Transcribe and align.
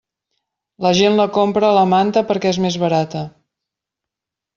La 0.85 0.93
gent 0.99 1.17
la 1.19 1.27
compra 1.35 1.67
a 1.67 1.75
la 1.79 1.83
manta 1.91 2.23
perquè 2.31 2.53
és 2.53 2.59
més 2.65 2.79
barata. 2.85 3.21